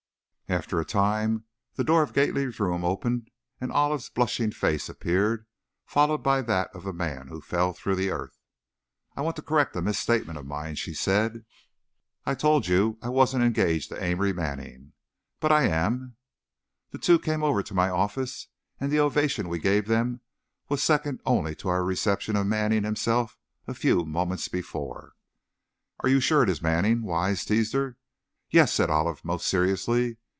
[0.49, 1.45] After a time,
[1.75, 5.45] the door of the Gately room opened, and Olive's blushing face appeared,
[5.85, 8.37] followed by that of the Man Who Fell Through the Earth.
[9.15, 11.45] "I want to correct a misstatement of mine," she said;
[12.25, 14.91] "I told you I wasn't engaged to Amory Manning
[15.39, 16.17] but, I am!"
[16.89, 20.19] The two came over to my office, and the ovation we gave them
[20.67, 23.37] was second only to our reception of Manning himself
[23.67, 25.13] a few moments before.
[26.01, 27.95] "Are you sure it is Manning?" Wise teased her.
[28.49, 30.17] "Yes," said Olive, most seriously.